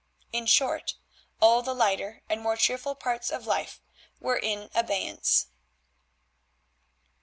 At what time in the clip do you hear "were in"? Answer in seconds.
4.19-4.71